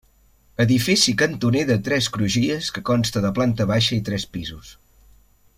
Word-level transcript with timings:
Edifici 0.63 1.13
cantoner 1.21 1.61
de 1.71 1.77
tres 1.89 2.09
crugies 2.17 2.71
que 2.79 2.85
consta 2.91 3.25
de 3.27 3.33
planta 3.39 3.71
baixa 3.77 3.97
i 4.01 4.03
tres 4.11 4.29
pisos. 4.39 4.77